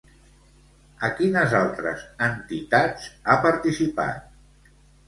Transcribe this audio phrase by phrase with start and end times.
[1.09, 4.79] A quines altres entitats ha participat?